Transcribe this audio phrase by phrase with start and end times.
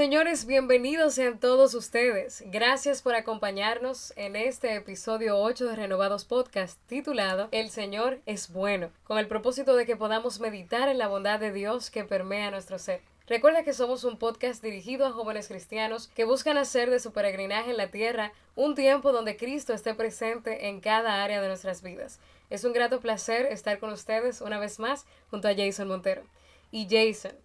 [0.00, 2.42] Señores, bienvenidos sean todos ustedes.
[2.46, 8.88] Gracias por acompañarnos en este episodio 8 de Renovados Podcast titulado El Señor es bueno,
[9.04, 12.78] con el propósito de que podamos meditar en la bondad de Dios que permea nuestro
[12.78, 13.02] ser.
[13.26, 17.70] Recuerda que somos un podcast dirigido a jóvenes cristianos que buscan hacer de su peregrinaje
[17.70, 22.20] en la tierra un tiempo donde Cristo esté presente en cada área de nuestras vidas.
[22.48, 26.22] Es un grato placer estar con ustedes una vez más junto a Jason Montero.
[26.70, 27.36] Y Jason,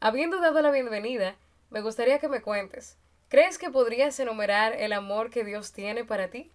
[0.00, 1.36] habiendo dado la bienvenida,
[1.70, 6.30] me gustaría que me cuentes, ¿crees que podrías enumerar el amor que Dios tiene para
[6.30, 6.52] ti?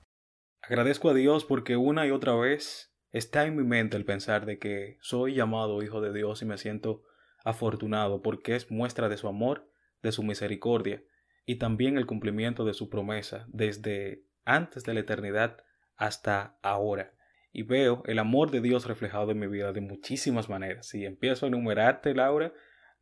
[0.61, 4.57] Agradezco a Dios porque una y otra vez está en mi mente el pensar de
[4.59, 7.03] que soy llamado hijo de Dios y me siento
[7.43, 9.69] afortunado porque es muestra de su amor,
[10.01, 11.03] de su misericordia
[11.45, 15.57] y también el cumplimiento de su promesa desde antes de la eternidad
[15.95, 17.13] hasta ahora.
[17.51, 20.87] Y veo el amor de Dios reflejado en mi vida de muchísimas maneras.
[20.87, 22.51] Si empiezo a enumerarte, Laura,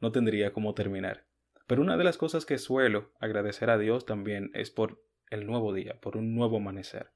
[0.01, 1.25] no tendría cómo terminar.
[1.71, 5.73] Pero una de las cosas que suelo agradecer a Dios también es por el nuevo
[5.73, 7.13] día, por un nuevo amanecer.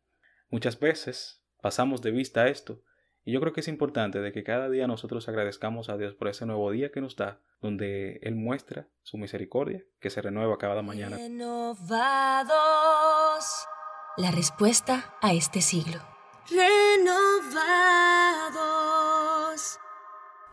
[0.49, 2.81] Muchas veces pasamos de vista esto
[3.25, 6.29] y yo creo que es importante de que cada día nosotros agradezcamos a Dios por
[6.29, 10.81] ese nuevo día que nos da, donde Él muestra su misericordia, que se renueva cada
[10.81, 11.17] mañana.
[11.17, 12.47] Renovados.
[14.15, 15.99] La respuesta a este siglo.
[16.49, 17.55] Renovados.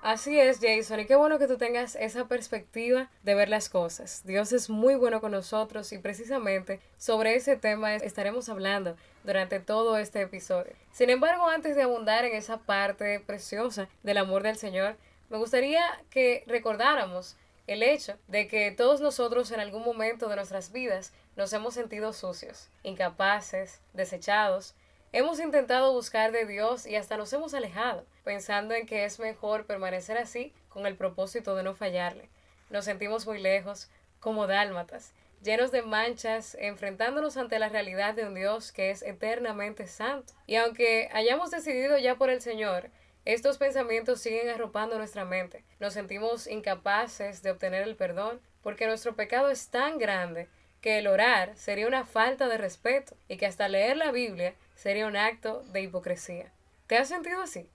[0.03, 4.22] Así es, Jason, y qué bueno que tú tengas esa perspectiva de ver las cosas.
[4.25, 9.97] Dios es muy bueno con nosotros y precisamente sobre ese tema estaremos hablando durante todo
[9.98, 10.73] este episodio.
[10.91, 14.96] Sin embargo, antes de abundar en esa parte preciosa del amor del Señor,
[15.30, 17.36] me gustaría que recordáramos
[17.68, 22.12] el hecho de que todos nosotros en algún momento de nuestras vidas nos hemos sentido
[22.12, 24.74] sucios, incapaces, desechados,
[25.14, 29.67] Hemos intentado buscar de Dios y hasta nos hemos alejado, pensando en que es mejor
[29.67, 32.30] permanecer así con el propósito de no fallarle.
[32.70, 33.90] Nos sentimos muy lejos,
[34.20, 35.12] como dálmatas,
[35.42, 40.33] llenos de manchas, enfrentándonos ante la realidad de un Dios que es eternamente santo.
[40.46, 42.89] Y aunque hayamos decidido ya por el Señor,
[43.27, 45.62] estos pensamientos siguen arropando nuestra mente.
[45.79, 50.48] Nos sentimos incapaces de obtener el perdón porque nuestro pecado es tan grande
[50.80, 55.06] que el orar sería una falta de respeto y que hasta leer la Biblia sería
[55.06, 56.50] un acto de hipocresía.
[56.88, 57.70] ¿Te has sentido así?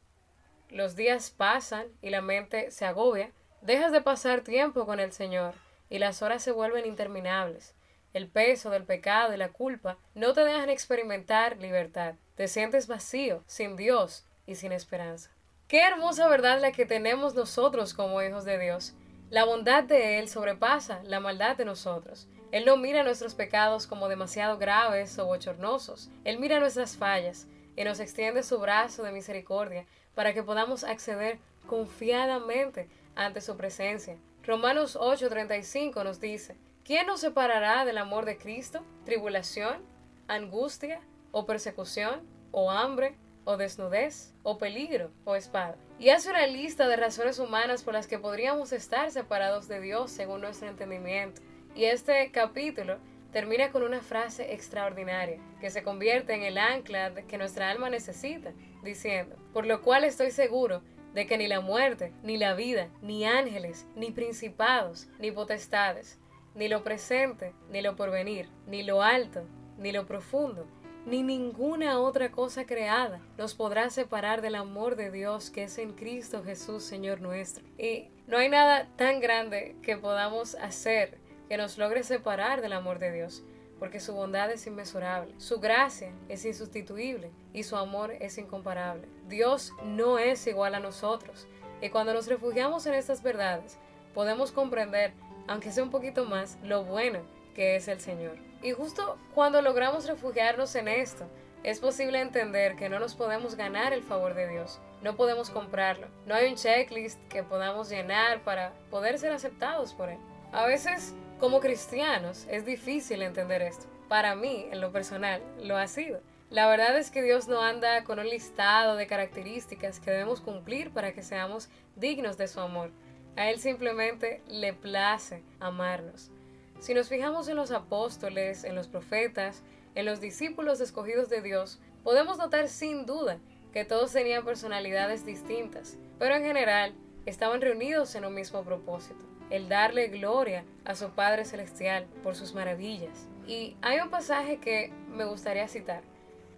[0.69, 3.31] Los días pasan y la mente se agobia,
[3.61, 5.53] dejas de pasar tiempo con el Señor
[5.89, 7.75] y las horas se vuelven interminables.
[8.11, 12.15] El peso del pecado y la culpa no te dejan experimentar libertad.
[12.35, 15.31] Te sientes vacío, sin Dios y sin esperanza.
[15.69, 18.93] Qué hermosa verdad la que tenemos nosotros como hijos de Dios.
[19.29, 22.29] La bondad de Él sobrepasa la maldad de nosotros.
[22.53, 26.09] Él no mira nuestros pecados como demasiado graves o bochornosos.
[26.23, 27.45] Él mira nuestras fallas
[27.75, 29.85] y nos extiende su brazo de misericordia
[30.15, 34.15] para que podamos acceder confiadamente ante su presencia.
[34.43, 36.55] Romanos 8:35 nos dice,
[36.85, 38.81] ¿quién nos separará del amor de Cristo?
[39.03, 39.83] ¿Tribulación?
[40.29, 41.01] ¿Angustia?
[41.33, 42.25] ¿O persecución?
[42.51, 43.17] ¿O hambre?
[43.49, 44.33] ¿O desnudez?
[44.43, 45.09] ¿O peligro?
[45.23, 45.77] ¿O espada?
[45.99, 50.11] Y hace una lista de razones humanas por las que podríamos estar separados de Dios
[50.11, 51.41] según nuestro entendimiento.
[51.73, 52.97] Y este capítulo
[53.31, 58.51] termina con una frase extraordinaria que se convierte en el ancla que nuestra alma necesita,
[58.83, 60.81] diciendo, por lo cual estoy seguro
[61.13, 66.19] de que ni la muerte, ni la vida, ni ángeles, ni principados, ni potestades,
[66.53, 69.47] ni lo presente, ni lo porvenir, ni lo alto,
[69.77, 70.67] ni lo profundo,
[71.07, 75.93] ni ninguna otra cosa creada nos podrá separar del amor de Dios que es en
[75.93, 77.63] Cristo Jesús, Señor nuestro.
[77.77, 82.99] Y no hay nada tan grande que podamos hacer que nos logre separar del amor
[82.99, 83.41] de Dios,
[83.79, 89.07] porque su bondad es inmesurable, su gracia es insustituible y su amor es incomparable.
[89.29, 91.47] Dios no es igual a nosotros,
[91.81, 93.77] y cuando nos refugiamos en estas verdades,
[94.13, 95.13] podemos comprender,
[95.47, 97.21] aunque sea un poquito más, lo bueno
[97.55, 98.35] que es el Señor.
[98.67, 101.25] Y justo cuando logramos refugiarnos en esto,
[101.63, 106.07] es posible entender que no nos podemos ganar el favor de Dios, no podemos comprarlo,
[106.25, 110.17] no hay un checklist que podamos llenar para poder ser aceptados por Él.
[110.51, 113.85] A veces como cristianos es difícil entender esto.
[114.09, 116.19] Para mí, en lo personal, lo ha sido.
[116.49, 120.91] La verdad es que Dios no anda con un listado de características que debemos cumplir
[120.91, 122.91] para que seamos dignos de su amor.
[123.37, 126.31] A Él simplemente le place amarnos.
[126.79, 129.63] Si nos fijamos en los apóstoles, en los profetas,
[129.95, 133.39] en los discípulos escogidos de Dios, podemos notar sin duda
[133.73, 136.93] que todos tenían personalidades distintas, pero en general
[137.25, 142.53] estaban reunidos en un mismo propósito, el darle gloria a su Padre Celestial por sus
[142.53, 143.27] maravillas.
[143.47, 146.03] Y hay un pasaje que me gustaría citar,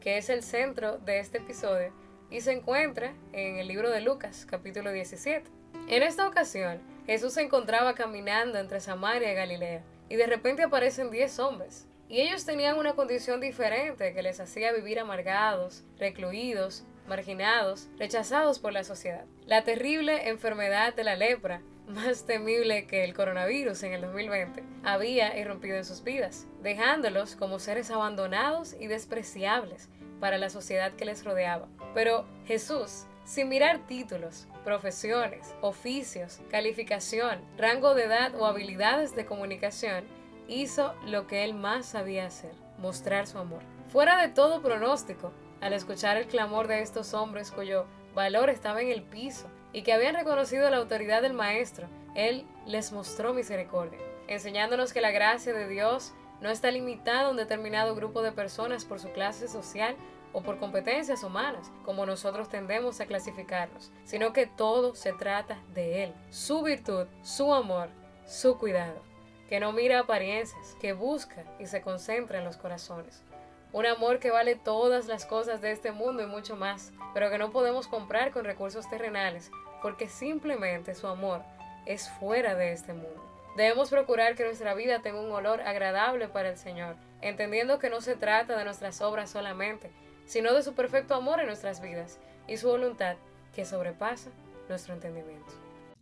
[0.01, 1.93] que es el centro de este episodio
[2.29, 5.49] y se encuentra en el libro de Lucas, capítulo 17.
[5.87, 11.11] En esta ocasión, Jesús se encontraba caminando entre Samaria y Galilea, y de repente aparecen
[11.11, 11.87] diez hombres.
[12.09, 18.73] Y ellos tenían una condición diferente que les hacía vivir amargados, recluidos, marginados, rechazados por
[18.73, 19.25] la sociedad.
[19.45, 25.37] La terrible enfermedad de la lepra, más temible que el coronavirus en el 2020, había
[25.37, 29.89] irrumpido en sus vidas, dejándolos como seres abandonados y despreciables
[30.19, 31.67] para la sociedad que les rodeaba.
[31.93, 40.03] Pero Jesús, sin mirar títulos, profesiones, oficios, calificación, rango de edad o habilidades de comunicación,
[40.47, 43.61] hizo lo que él más sabía hacer, mostrar su amor.
[43.93, 45.31] Fuera de todo pronóstico,
[45.61, 47.85] al escuchar el clamor de estos hombres cuyo
[48.15, 52.91] valor estaba en el piso y que habían reconocido la autoridad del Maestro, Él les
[52.91, 58.23] mostró misericordia, enseñándonos que la gracia de Dios no está limitada a un determinado grupo
[58.23, 59.95] de personas por su clase social
[60.33, 66.03] o por competencias humanas, como nosotros tendemos a clasificarlos, sino que todo se trata de
[66.03, 67.89] Él, su virtud, su amor,
[68.25, 69.01] su cuidado,
[69.47, 73.23] que no mira apariencias, que busca y se concentra en los corazones.
[73.71, 77.37] Un amor que vale todas las cosas de este mundo y mucho más, pero que
[77.37, 81.41] no podemos comprar con recursos terrenales, porque simplemente su amor
[81.85, 83.23] es fuera de este mundo.
[83.55, 88.01] Debemos procurar que nuestra vida tenga un olor agradable para el Señor, entendiendo que no
[88.01, 89.91] se trata de nuestras obras solamente,
[90.29, 93.17] sino de su perfecto amor en nuestras vidas y su voluntad
[93.51, 94.29] que sobrepasa
[94.69, 95.51] nuestro entendimiento.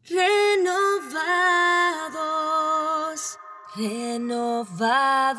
[0.03, 0.99] Renovados,
[3.77, 5.37] renovados.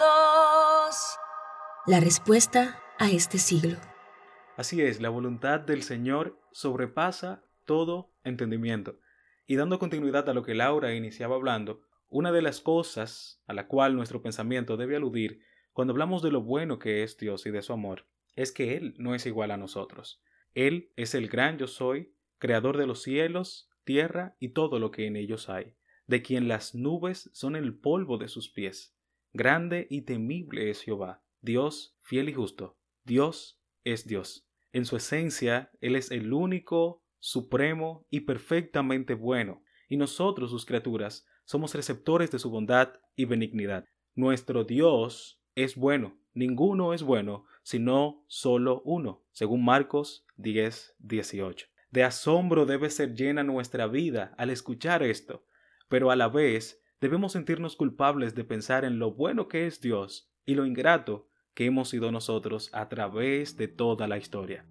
[1.87, 3.77] La respuesta a este siglo.
[4.57, 8.99] Así es, la voluntad del Señor sobrepasa todo entendimiento.
[9.47, 13.67] Y dando continuidad a lo que Laura iniciaba hablando, una de las cosas a la
[13.67, 15.43] cual nuestro pensamiento debe aludir
[15.75, 18.07] cuando hablamos de lo bueno que es Dios y de su amor
[18.39, 20.23] es que Él no es igual a nosotros.
[20.55, 25.07] Él es el gran yo soy, creador de los cielos, tierra y todo lo que
[25.07, 25.75] en ellos hay,
[26.07, 28.97] de quien las nubes son el polvo de sus pies.
[29.33, 32.79] Grande y temible es Jehová, Dios fiel y justo.
[33.03, 34.49] Dios es Dios.
[34.73, 41.27] En su esencia, Él es el único, supremo y perfectamente bueno, y nosotros, sus criaturas,
[41.45, 43.85] somos receptores de su bondad y benignidad.
[44.15, 51.67] Nuestro Dios es bueno, ninguno es bueno, sino solo uno, según Marcos 10, 18.
[51.91, 55.45] De asombro debe ser llena nuestra vida al escuchar esto,
[55.87, 60.33] pero a la vez debemos sentirnos culpables de pensar en lo bueno que es Dios
[60.47, 64.65] y lo ingrato que hemos sido nosotros a través de toda la historia.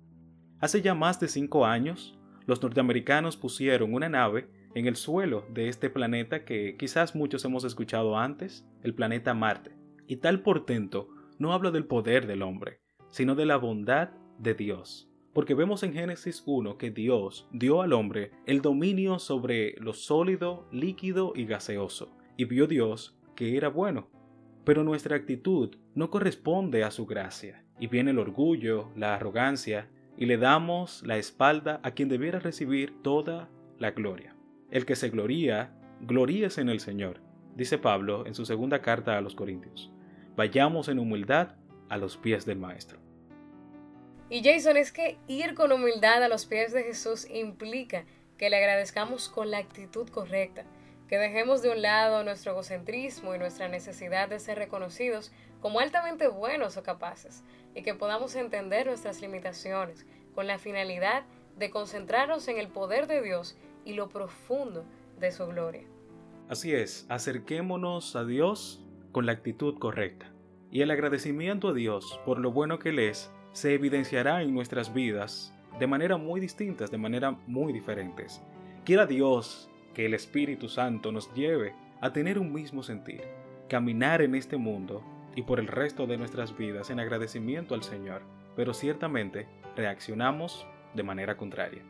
[0.59, 2.17] Hace ya más de cinco años,
[2.47, 7.63] los norteamericanos pusieron una nave en el suelo de este planeta que quizás muchos hemos
[7.63, 9.77] escuchado antes, el planeta Marte.
[10.07, 12.81] Y tal portento no habla del poder del hombre,
[13.17, 15.09] sino de la bondad de Dios.
[15.33, 20.67] Porque vemos en Génesis 1 que Dios dio al hombre el dominio sobre lo sólido,
[20.71, 24.07] líquido y gaseoso, y vio Dios que era bueno.
[24.65, 30.27] Pero nuestra actitud no corresponde a su gracia, y viene el orgullo, la arrogancia, y
[30.27, 34.35] le damos la espalda a quien debiera recibir toda la gloria.
[34.69, 37.19] El que se gloría, gloríese en el Señor,
[37.55, 39.91] dice Pablo en su segunda carta a los Corintios.
[40.35, 41.55] Vayamos en humildad
[41.89, 42.99] a los pies del Maestro.
[44.29, 48.03] Y Jason, es que ir con humildad a los pies de Jesús implica
[48.37, 50.65] que le agradezcamos con la actitud correcta,
[51.07, 56.27] que dejemos de un lado nuestro egocentrismo y nuestra necesidad de ser reconocidos como altamente
[56.27, 61.23] buenos o capaces, y que podamos entender nuestras limitaciones con la finalidad
[61.57, 64.85] de concentrarnos en el poder de Dios y lo profundo
[65.19, 65.83] de su gloria.
[66.49, 70.31] Así es, acerquémonos a Dios con la actitud correcta.
[70.71, 74.93] Y el agradecimiento a Dios por lo bueno que Él es se evidenciará en nuestras
[74.93, 78.41] vidas de manera muy distintas, de manera muy diferentes.
[78.83, 83.23] Quiera Dios que el Espíritu Santo nos lleve a tener un mismo sentir,
[83.69, 85.03] caminar en este mundo
[85.35, 88.21] y por el resto de nuestras vidas en agradecimiento al Señor,
[88.55, 91.83] pero ciertamente reaccionamos de manera contraria.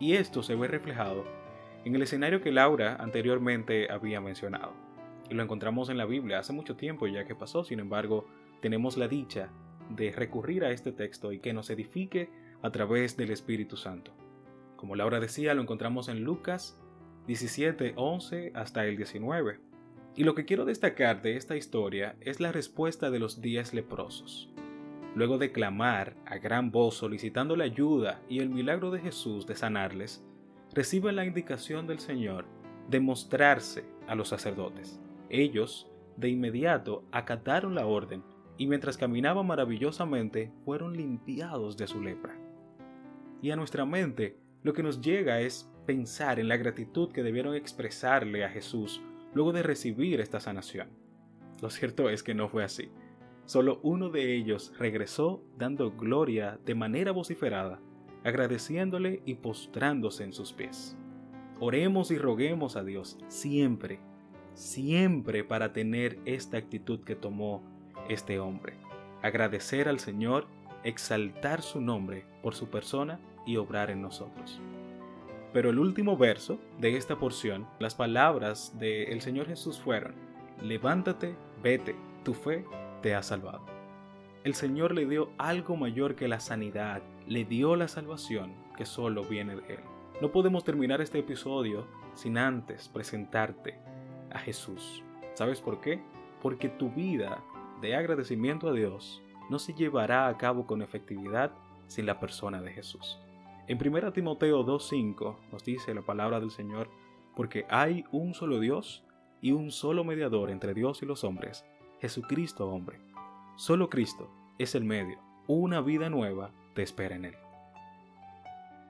[0.00, 1.24] Y esto se ve reflejado
[1.84, 4.81] en el escenario que Laura anteriormente había mencionado
[5.34, 8.26] lo encontramos en la Biblia hace mucho tiempo ya que pasó, sin embargo,
[8.60, 9.50] tenemos la dicha
[9.90, 12.30] de recurrir a este texto y que nos edifique
[12.62, 14.12] a través del Espíritu Santo.
[14.76, 16.78] Como Laura decía, lo encontramos en Lucas
[17.26, 19.60] 17, 11 hasta el 19.
[20.16, 24.50] Y lo que quiero destacar de esta historia es la respuesta de los diez leprosos.
[25.14, 29.56] Luego de clamar a gran voz solicitando la ayuda y el milagro de Jesús de
[29.56, 30.24] sanarles,
[30.74, 32.46] reciben la indicación del Señor
[32.88, 35.01] de mostrarse a los sacerdotes.
[35.32, 38.22] Ellos, de inmediato, acataron la orden
[38.58, 42.38] y mientras caminaban maravillosamente fueron limpiados de su lepra.
[43.40, 47.54] Y a nuestra mente lo que nos llega es pensar en la gratitud que debieron
[47.54, 49.00] expresarle a Jesús
[49.32, 50.90] luego de recibir esta sanación.
[51.62, 52.90] Lo cierto es que no fue así.
[53.46, 57.80] Solo uno de ellos regresó dando gloria de manera vociferada,
[58.22, 60.94] agradeciéndole y postrándose en sus pies.
[61.58, 63.98] Oremos y roguemos a Dios siempre,
[64.54, 67.62] siempre para tener esta actitud que tomó
[68.08, 68.74] este hombre.
[69.22, 70.46] Agradecer al Señor,
[70.84, 74.60] exaltar su nombre por su persona y obrar en nosotros.
[75.52, 80.14] Pero el último verso de esta porción, las palabras del Señor Jesús fueron,
[80.62, 81.94] levántate, vete,
[82.24, 82.64] tu fe
[83.02, 83.64] te ha salvado.
[84.44, 89.24] El Señor le dio algo mayor que la sanidad, le dio la salvación que solo
[89.24, 89.80] viene de Él.
[90.20, 93.78] No podemos terminar este episodio sin antes presentarte
[94.34, 95.02] a Jesús.
[95.34, 96.02] ¿Sabes por qué?
[96.40, 97.42] Porque tu vida
[97.80, 101.52] de agradecimiento a Dios no se llevará a cabo con efectividad
[101.86, 103.18] sin la persona de Jesús.
[103.68, 106.88] En 1 Timoteo 2.5 nos dice la palabra del Señor,
[107.36, 109.04] porque hay un solo Dios
[109.40, 111.64] y un solo mediador entre Dios y los hombres,
[112.00, 112.98] Jesucristo hombre.
[113.56, 117.36] Solo Cristo es el medio, una vida nueva te espera en él.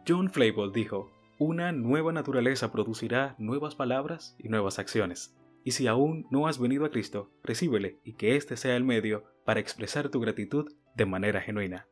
[0.07, 1.11] John Flavel dijo,
[1.43, 5.37] una nueva naturaleza producirá nuevas palabras y nuevas acciones.
[5.65, 9.25] Y si aún no has venido a Cristo, recíbele y que éste sea el medio
[9.45, 11.89] para expresar tu gratitud de manera genuina.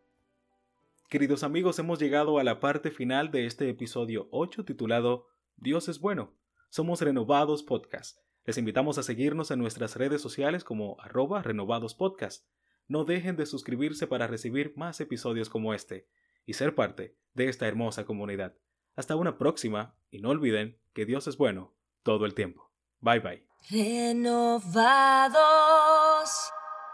[1.08, 5.26] Queridos amigos, hemos llegado a la parte final de este episodio 8 titulado
[5.56, 6.32] Dios es bueno.
[6.68, 8.18] Somos Renovados Podcast.
[8.44, 12.46] Les invitamos a seguirnos en nuestras redes sociales como arroba renovados podcast.
[12.86, 16.06] No dejen de suscribirse para recibir más episodios como este
[16.46, 18.54] y ser parte de esta hermosa comunidad.
[19.00, 22.70] Hasta una próxima y no olviden que Dios es bueno todo el tiempo.
[23.00, 23.46] Bye bye.
[23.70, 24.60] Renovados.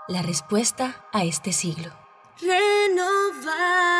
[0.07, 1.91] La respuesta a este siglo.
[2.41, 3.96] Renovados.